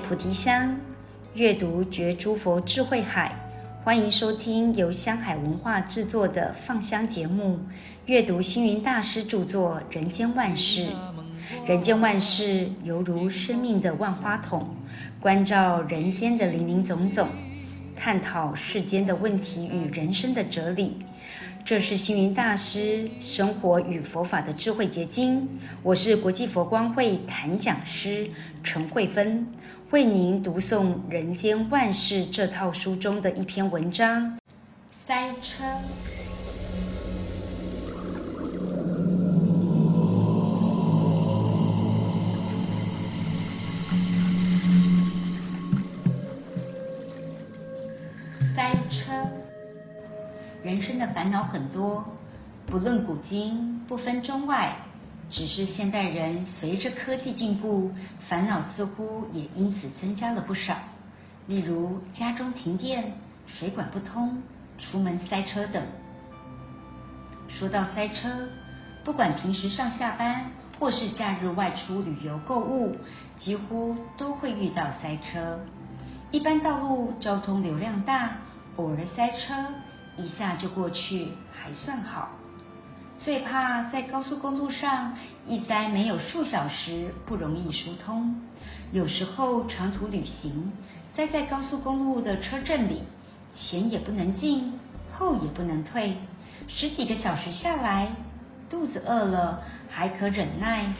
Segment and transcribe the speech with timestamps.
[0.00, 0.74] 菩提香，
[1.34, 3.32] 阅读觉诸佛智慧海。
[3.84, 7.58] 欢迎收听由香海文化制作的放香节目，
[8.06, 10.86] 阅读星云大师著作《人间万事》。
[11.66, 14.68] 人间万事犹如生命的万花筒，
[15.20, 17.28] 关照人间的林林总总，
[17.94, 20.96] 探讨世间的问题与人生的哲理。
[21.64, 25.48] 这是星云大师生活与佛法的智慧结晶。
[25.82, 28.28] 我是国际佛光会檀讲师
[28.64, 29.46] 陈慧芬，
[29.90, 34.36] 为您读诵《人间万事》这套书中的一篇文章：
[35.06, 35.64] 塞车。
[50.62, 52.04] 人生的烦恼很多，
[52.66, 54.76] 不论古今，不分中外，
[55.30, 57.90] 只是现代人随着科技进步，
[58.28, 60.76] 烦恼似乎也因此增加了不少。
[61.46, 63.10] 例如家中停电、
[63.46, 64.42] 水管不通、
[64.78, 65.82] 出门塞车等。
[67.48, 68.46] 说到塞车，
[69.02, 70.44] 不管平时上下班，
[70.78, 72.94] 或是假日外出旅游购物，
[73.38, 75.58] 几乎都会遇到塞车。
[76.30, 78.32] 一般道路交通流量大，
[78.76, 79.54] 偶尔塞车。
[80.16, 82.28] 一下就过去还算好，
[83.20, 88.34] 最怕在高速公路上一塞没有数小时，不容易疏通。
[88.92, 90.72] 有时候长途旅行，
[91.14, 93.02] 塞在高速公路的车阵里，
[93.54, 94.72] 前也不能进，
[95.12, 96.16] 后也不能退，
[96.66, 98.08] 十几个小时下来，
[98.68, 100.92] 肚子饿了还可忍耐，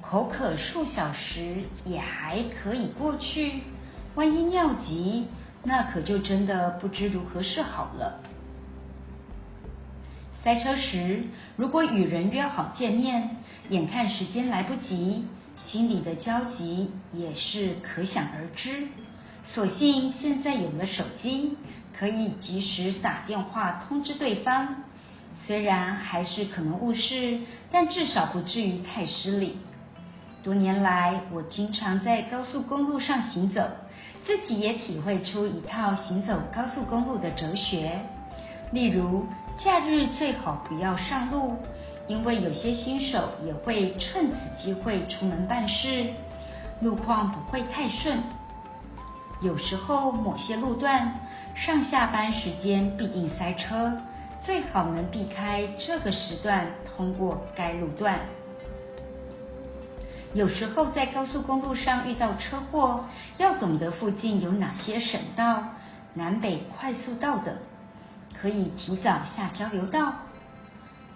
[0.00, 3.62] 口渴数小时也还可以过去，
[4.14, 5.26] 万一尿急，
[5.64, 8.20] 那可就真的不知如何是好了。
[10.46, 11.24] 塞车时，
[11.56, 13.30] 如果与人约好见面，
[13.68, 15.24] 眼看时间来不及，
[15.56, 18.86] 心里的焦急也是可想而知。
[19.44, 21.56] 所幸现在有了手机，
[21.98, 24.84] 可以及时打电话通知对方。
[25.44, 27.40] 虽然还是可能误事，
[27.72, 29.58] 但至少不至于太失礼。
[30.44, 33.68] 多年来，我经常在高速公路上行走，
[34.24, 38.00] 自己也体会出一套行走高速公路的哲学。
[38.72, 39.24] 例如，
[39.58, 41.56] 假日最好不要上路，
[42.06, 46.10] 因为有些新手也会趁此机会出门办事，
[46.80, 48.22] 路况不会太顺。
[49.40, 51.14] 有时候某些路段
[51.54, 53.92] 上下班时间必定塞车，
[54.44, 58.18] 最好能避开这个时段通过该路段。
[60.34, 63.04] 有时候在高速公路上遇到车祸，
[63.38, 65.62] 要懂得附近有哪些省道、
[66.12, 67.56] 南北快速道等。
[68.34, 70.12] 可以提早下交流道。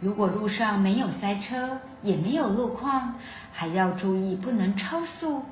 [0.00, 3.16] 如果路上没有塞车，也没有路况，
[3.52, 5.42] 还要注意不能超速，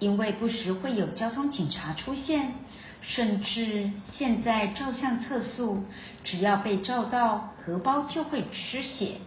[0.00, 2.54] 因为不时会有交通警察出现。
[3.02, 5.84] 甚至现在照相测速，
[6.24, 9.18] 只要被照到，荷包就会失血。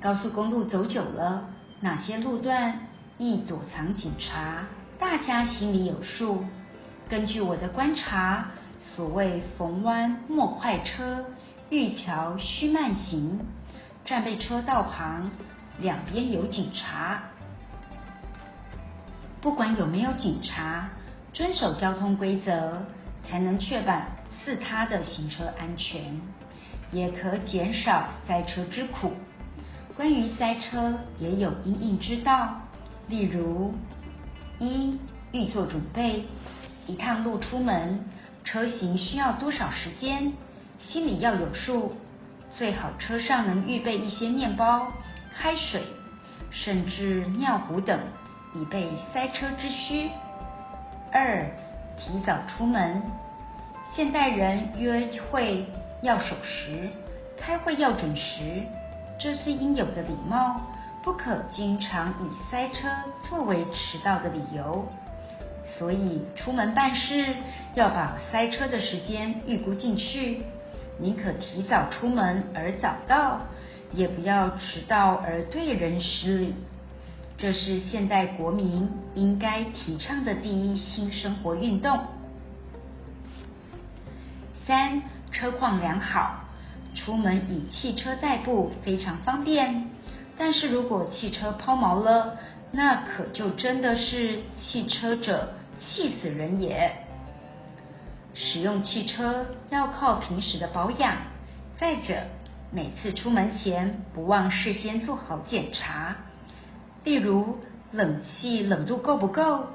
[0.00, 1.48] 高速公路走久了，
[1.80, 4.66] 哪些路段易躲藏警察，
[4.98, 6.44] 大家心里有数。
[7.08, 8.48] 根据我的观察。
[8.82, 11.24] 所谓逢弯莫快车，
[11.70, 13.40] 遇桥须慢行。
[14.04, 15.30] 战备车道旁，
[15.80, 17.22] 两边有警察。
[19.40, 20.90] 不管有没有警察，
[21.32, 22.82] 遵守交通规则，
[23.24, 24.02] 才能确保
[24.44, 26.20] 自他的行车安全，
[26.90, 29.12] 也可减少塞车之苦。
[29.96, 32.60] 关于塞车，也有因应之道，
[33.08, 33.72] 例如：
[34.58, 34.98] 一、
[35.32, 36.24] 预做准备，
[36.86, 38.04] 一趟路出门。
[38.44, 40.32] 车行需要多少时间，
[40.78, 41.92] 心里要有数，
[42.56, 44.86] 最好车上能预备一些面包、
[45.34, 45.82] 开水，
[46.50, 47.98] 甚至尿壶等，
[48.54, 50.10] 以备塞车之需。
[51.12, 51.40] 二、
[51.98, 53.02] 提早出门。
[53.94, 55.66] 现代人约会
[56.02, 56.90] 要守时，
[57.38, 58.62] 开会要准时，
[59.20, 60.60] 这是应有的礼貌，
[61.02, 62.88] 不可经常以塞车
[63.28, 64.86] 作为迟到的理由。
[65.82, 67.34] 所以出门办事
[67.74, 70.40] 要把塞车的时间预估进去，
[70.96, 73.40] 宁可提早出门而早到，
[73.92, 76.54] 也不要迟到而对人失礼。
[77.36, 81.98] 这是现代国民应该提倡的第一新生活运动。
[84.64, 85.02] 三、
[85.32, 86.44] 车况良好，
[86.94, 89.90] 出门以汽车代步非常方便。
[90.38, 92.36] 但是如果汽车抛锚了，
[92.70, 95.54] 那可就真的是汽车者。
[95.88, 96.92] 气死人也！
[98.34, 101.16] 使用汽车要靠平时的保养。
[101.78, 102.22] 再者，
[102.70, 106.16] 每次出门前不忘事先做好检查，
[107.04, 107.58] 例如
[107.92, 109.66] 冷气冷度够不够，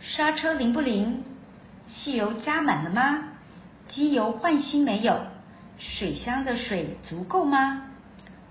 [0.00, 1.22] 刹车灵不灵？
[1.88, 3.28] 汽油加满了吗？
[3.88, 5.16] 机油换新没有？
[5.78, 7.84] 水箱的水足够吗？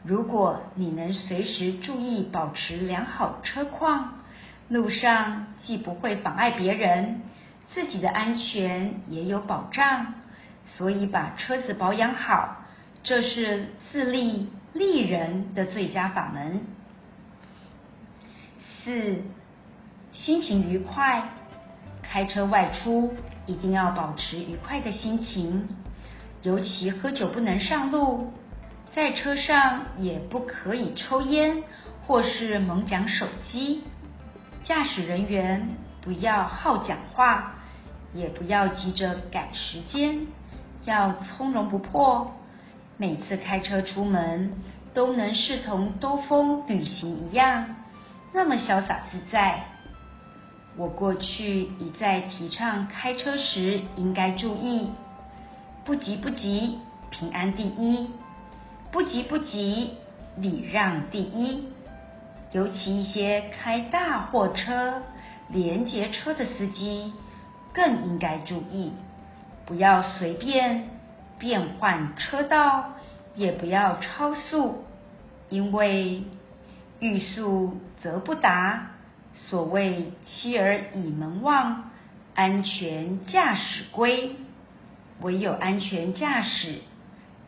[0.04, 4.21] 如果你能随时注意保持良好车况，
[4.72, 7.20] 路上既不会妨碍别人，
[7.74, 10.14] 自己的安全也有保障。
[10.66, 12.64] 所以把车子保养好，
[13.04, 16.62] 这是自利利人的最佳法门。
[18.82, 19.22] 四，
[20.14, 21.22] 心情愉快，
[22.02, 23.14] 开车外出
[23.46, 25.68] 一定要保持愉快的心情，
[26.44, 28.32] 尤其喝酒不能上路。
[28.94, 31.62] 在车上也不可以抽烟
[32.08, 33.84] 或是猛讲手机。
[34.64, 35.70] 驾驶人员
[36.02, 37.56] 不要好讲话，
[38.14, 40.28] 也不要急着赶时间，
[40.86, 42.32] 要从容不迫。
[42.98, 44.54] 每次开车出门
[44.94, 47.76] 都能视同兜风旅行一样，
[48.34, 49.64] 那么潇洒自在。
[50.78, 54.90] 我过去一再提倡开车时应该注意：
[55.84, 56.78] 不急不急，
[57.10, 58.10] 平安第一。
[58.92, 59.92] 不急不急，
[60.38, 61.66] 礼让第一。
[62.52, 65.02] 尤其一些开大货车、
[65.48, 67.14] 联结车的司机，
[67.74, 68.94] 更应该注意，
[69.66, 70.90] 不要随便
[71.40, 72.94] 变换车道，
[73.36, 74.84] 也不要超速，
[75.50, 76.24] 因为
[77.00, 78.92] 欲速则不达。
[79.34, 81.92] 所谓妻儿倚门望，
[82.36, 84.36] 安全驾驶归，
[85.22, 86.82] 唯有安全驾驶。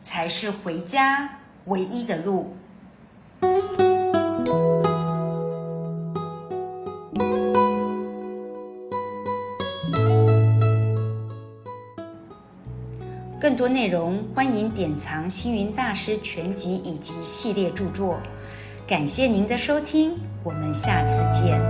[0.06, 1.30] 才是回家
[1.64, 2.58] 唯一的路。
[13.44, 18.18] 更多内容欢迎典藏星云大师全集以及系列著作。
[18.86, 21.60] 感谢您的收听，我们下次见。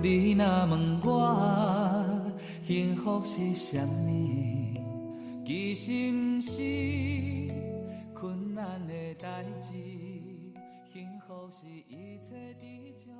[0.00, 2.06] 你若问我
[2.66, 7.52] 幸福是什么，其实不是
[8.14, 9.74] 困难的代志，
[10.90, 13.12] 幸福是一切知足。